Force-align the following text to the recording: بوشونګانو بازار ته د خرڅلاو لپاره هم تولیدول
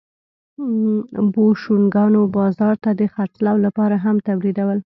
بوشونګانو 1.33 2.21
بازار 2.35 2.75
ته 2.83 2.89
د 2.99 3.01
خرڅلاو 3.13 3.57
لپاره 3.65 3.95
هم 4.03 4.15
تولیدول 4.27 4.79